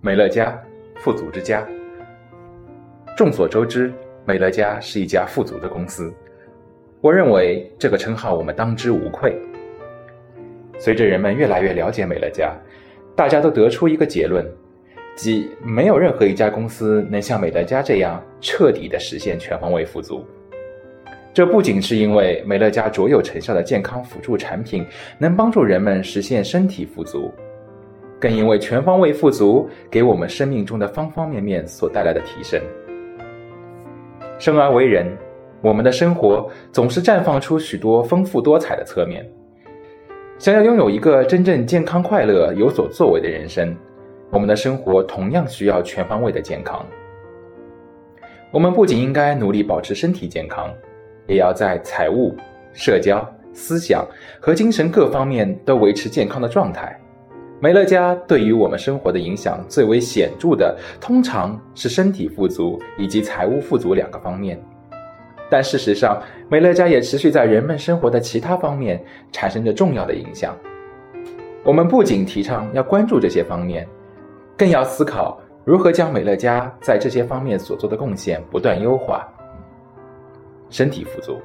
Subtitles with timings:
[0.00, 0.56] 美乐家，
[0.98, 1.66] 富足之家。
[3.16, 3.92] 众所周知，
[4.24, 6.14] 美乐家是一家富足的公司。
[7.00, 9.36] 我认为这个称号我们当之无愧。
[10.78, 12.54] 随着人们越来越了解美乐家，
[13.16, 14.48] 大家都得出一个结论，
[15.16, 20.24] 即没有任何一家公司能像美乐家这样彻底地实现全方位富足。
[21.34, 24.86] 这不仅是因为美乐家卓有成效的健康辅助产品
[25.18, 27.32] 能帮助人们实现身体富足，
[28.20, 32.60] 更因为全方位富足给我们生命中的方方面面所带来的提升。
[34.38, 35.06] 生而为人，
[35.60, 39.28] 我们的生活总是绽放出许多丰富多彩的侧面。
[40.38, 43.76] 想要拥有一个真正健康、快乐、有所作为的人生，
[44.30, 46.84] 我们的生活同样需要全方位的健康。
[48.50, 50.72] 我们不仅应该努力保持身体健康。
[51.28, 52.34] 也要在财务、
[52.72, 54.02] 社交、思想
[54.40, 56.98] 和精神各方面都维持健康的状态。
[57.60, 64.62] 美乐家对于我们生活的影响最为显著的，通常是身体富足以及财务富足两个方面。
[65.50, 70.56] 但事实上，美乐家也持续在人们生活的其他方面产生着重要的影响。
[71.64, 73.84] 我们不仅提倡要关注这些方面，
[74.56, 79.26] 更要思考如何将美乐家在这些方面所做的贡献不断优化。
[80.70, 81.40] 身体富足，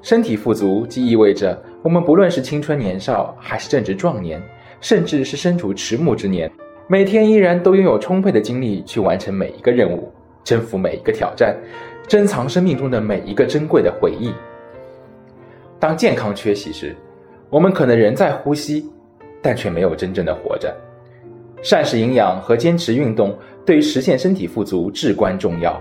[0.00, 4.40] 身体富足即意味着我们不论是青春年少，还是正值壮年，
[4.80, 6.50] 甚至是身处迟暮之年，
[6.86, 10.12] 每天依然都拥有充沛的精力去完成每一个任务，
[10.44, 11.56] 征服每一个挑战，
[12.06, 14.32] 珍藏生命中的每一个珍贵的回忆。
[15.78, 16.94] 当健康缺席时，
[17.50, 18.90] 我们可能仍在呼吸，
[19.42, 20.74] 但却没有真正的活着。
[21.62, 25.80] 膳食营养和坚持运动对于实现身体富足至关重要，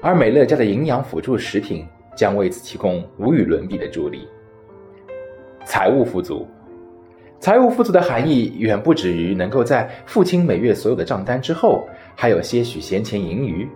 [0.00, 1.86] 而美乐家的营养辅助食品。
[2.16, 4.26] 将为此提供无与伦比的助力。
[5.66, 6.48] 财务富足，
[7.38, 13.68] 财务富足的含义远不止于能够在付清每月所有的账单之后，还有些许闲钱盈余。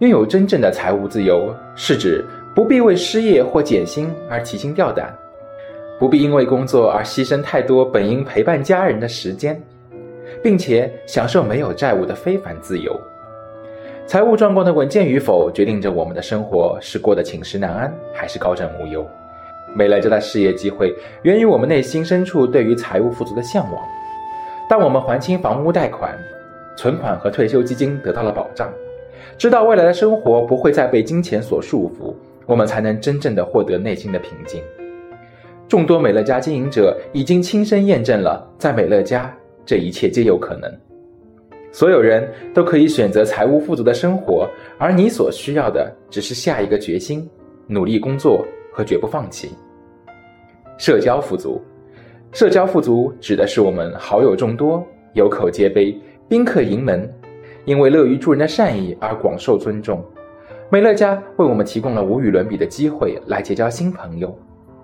[0.00, 5.14] 拥有真正的财务自由，是指不必为失业或减薪而提心吊胆，
[5.98, 9.62] 不必因为工作而牺牲太多本应陪伴家人的时间，
[10.42, 13.00] 并且享受没有债务的非凡自由。
[14.06, 19.08] 财务状况的稳健与否，决定着我们的生活是过得寝食难安，还是高枕无忧。
[19.74, 23.82] 美乐家的事业机会源于我们内心深处对于财务富足的向往。
[24.68, 26.18] 当我们还清房屋贷款，
[26.76, 28.72] 存款和退休基金得到了保障，
[29.36, 32.14] 知道未来的生活不会再被金钱所束缚，
[32.46, 34.62] 我们才能真正的获得内心的平静。
[35.68, 39.34] 众多美乐家经营者已经亲身验证了，在美乐家，
[39.66, 40.72] 这一切皆有可能。
[41.72, 44.48] 所有人都可以选择财务富足的生活，
[44.78, 47.28] 而你所需要的只是下一个决心，
[47.66, 49.56] 努力工作和绝不放弃。
[50.76, 51.62] 社交富足，
[52.32, 55.96] 社交富足指的是我们好友众多，有口皆碑，
[56.28, 57.08] 宾客盈门，
[57.64, 60.04] 因为乐于助人的善意而广受尊重。
[60.68, 64.36] 美乐家为我们提供了无与伦比的机会来结交新朋友，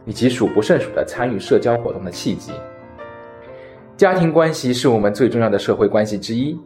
[0.05, 2.53] 以及数不胜数的参与社交活动的契机。
[3.97, 6.57] 家庭关系是我们最重要的社会关系之一。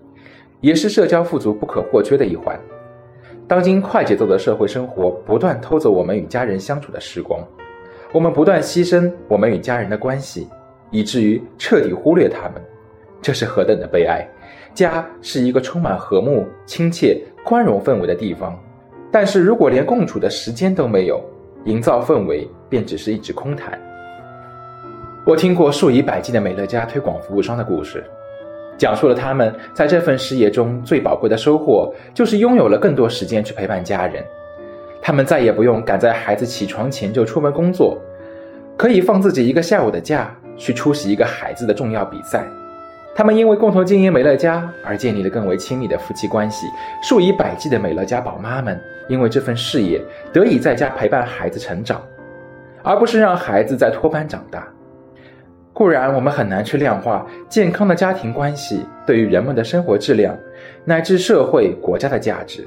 [0.61, 2.59] 也是社交富足不可或缺的一环。
[3.47, 7.39] 当今快节奏的社会生活不断偷走我们与家人相处的时光，
[8.11, 10.49] 我们不断牺牲我们与家人的关系，
[10.91, 12.63] 以至于彻底忽略他们，
[13.21, 14.27] 这是何等的悲哀！
[14.73, 18.59] 家是一个充满和睦、亲切、宽容氛围的地方，
[19.13, 21.23] 但是如果连共处的时间都没有，
[21.65, 23.79] 营造氛围便只是一纸空谈。
[25.27, 28.03] 我听过数以百计的美乐家推广服务商的故事。
[28.77, 34.25] 讲述了他们在这份事业中最宝贵的收获，就是拥有了更多时间去陪伴家人。
[35.01, 37.99] 他们再也不用赶在孩子起床前就出门工作，
[38.77, 42.45] 可以放自己一个下午的假去出席一个孩子的重要比赛。
[43.15, 46.67] 他们因为共同经营美乐家而建立了更为亲密的夫妻关系。
[47.01, 50.01] 数以百计的美乐家宝妈们因为这份事业
[50.33, 52.03] 得以在家陪伴孩子成长，
[52.83, 54.67] 而不是让孩子在托班长大。
[55.75, 60.39] 固然，我们很难去量化健康的家庭关系对于人们的生活质量，
[60.85, 62.65] 乃至社会国家的价值。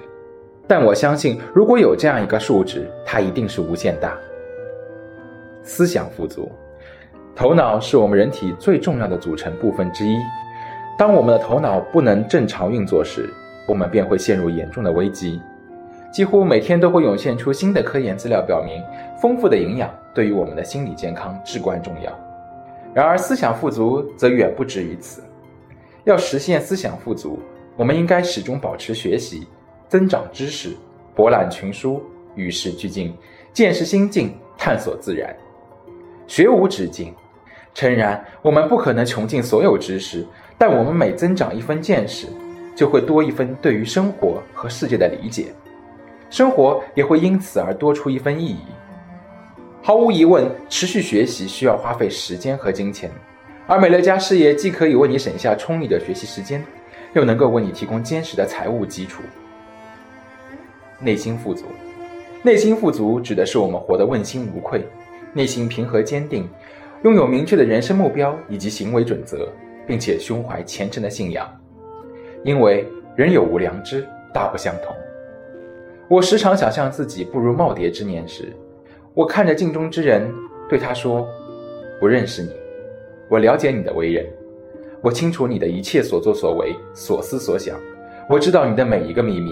[0.68, 4.18] 但我相信，如果有这样一个数值，它一定是无限大。
[5.64, 6.52] 思想富足，
[7.34, 10.18] 头脑是我们人体最重要的组成部分之一。
[10.98, 13.30] 当我们的头脑不能正常运作时，
[13.66, 15.42] 我们便会陷入严重的危机。
[16.12, 18.84] 几乎每天都会涌现出新的科研资料，表明
[19.22, 22.12] 丰富的营养对于我们的心理健康至关重要。
[22.98, 25.22] 然而，思想富足则远不止于此。
[26.04, 27.38] 要实现思想富足，
[27.76, 29.46] 我们应该始终保持学习、
[29.88, 30.76] 增长知识、
[31.14, 32.02] 博览群书、
[32.34, 33.16] 与时俱进、
[33.54, 35.32] 见识心境、探索自然。
[36.26, 37.14] 学无止境，
[37.76, 40.26] 诚然，我们不可能穷尽所有知识，
[40.58, 42.26] 但我们每增长一分见识，
[42.76, 45.54] 就会多一分对于生活和世界的理解，
[46.32, 48.58] 生活也会因此而多出一分意义。
[49.88, 53.10] 毫无疑问，持续学习需要花费时间和金钱，
[53.66, 56.62] 而美乐家事业既可以为你省下充裕的学习时间，
[57.14, 59.24] 又能够为你提供坚实的财务基础。
[61.00, 61.68] 内心富足，
[62.44, 64.86] 内心富足指的是我们活得问心无愧，
[65.32, 66.50] 内心平和坚定，
[67.06, 69.48] 拥有明确的人生目标以及行为准则，
[69.88, 71.50] 并且胸怀虔诚的信仰。
[72.44, 72.86] 因为
[73.16, 74.94] 人有无良知，大不相同。
[76.10, 78.54] 我时常想象自己步入耄耋之年时，
[79.18, 80.32] 我看着镜中之人，
[80.70, 81.28] 对他说
[82.00, 82.52] ：“我认识你，
[83.28, 84.24] 我了解你的为人，
[85.02, 87.76] 我清楚你的一切所作所为、所思所想，
[88.30, 89.52] 我知道你的每一个秘密。”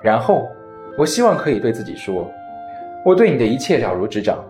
[0.00, 0.48] 然后，
[0.96, 2.26] 我希望可以对自己说
[3.04, 4.42] ：“我对你的一切了如指掌，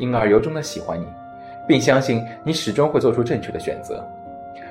[0.00, 1.04] 因而由衷的喜欢你，
[1.68, 4.02] 并相信你始终会做出正确的选择。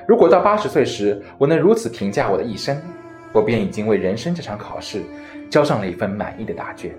[0.08, 2.76] 如果到八十岁时，我能如此评价我的一生，
[3.32, 5.00] 我便已经为人生这场考试
[5.48, 6.90] 交上了一份满意的答卷。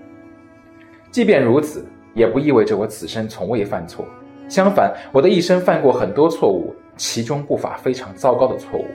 [1.11, 4.05] 即便如此，也不意味着我此生从未犯错。
[4.47, 8.85] 相反，我的一生犯过很多错误，其中不乏非常糟糕的错误，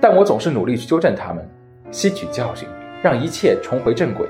[0.00, 1.48] 但我总是努力去纠正他们，
[1.90, 2.68] 吸取教训。”
[3.00, 4.26] 让一切重回正轨。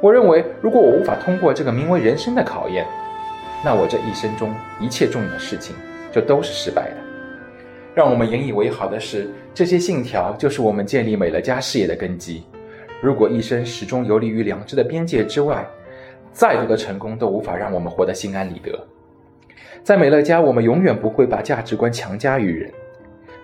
[0.00, 2.86] 我认为，如果我无法通过这个名为人生的考验，
[3.62, 4.50] 那我这一生中
[4.80, 5.76] 一切重要的事情
[6.10, 6.96] 就都是失败的。
[7.94, 12.42] 让我们引以为豪的是，这些信条就是我们建立美乐家事业的根基。
[13.02, 15.68] 如果一生始终游离于良知的边界之外，
[16.32, 18.78] 再多的成功都无法让我们活得心安理得。
[19.82, 22.70] 在美乐家，我们永远不会把价值观强加于人，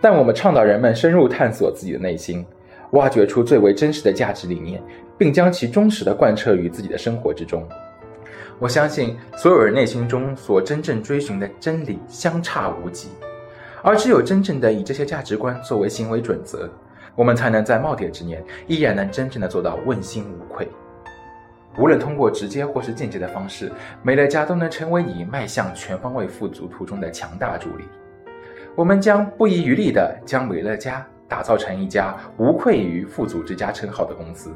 [0.00, 2.44] 但我们倡导人们深入探索自己的内心。
[2.92, 4.80] 挖掘出最为真实的价值理念，
[5.18, 7.66] 并将其忠实的贯彻于自己的生活之中。
[8.60, 13.08] 我相信所有人内心中所真正追寻的真理相差无几，
[13.82, 16.70] 而只有真正的以这些价值观作为行为准则，
[17.16, 20.66] 我们才能在耄耋之年依然能真正的做到问心无愧。
[21.78, 23.70] 无论通过直接或是间接的方式，
[24.02, 27.84] 美乐家都能成为你迈向全方位富足途中的强大助力。
[28.74, 31.06] 我们将不遗余力地将美乐家。
[31.28, 34.54] 打造成一家无愧于“富足之家”称号的公司，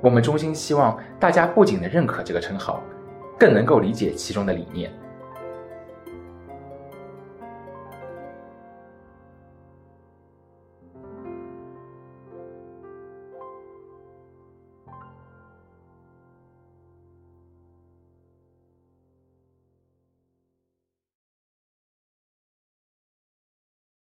[0.00, 2.82] 我们衷心希望大家不仅能认可这个称号，
[3.38, 4.90] 更能够理解其中的理念。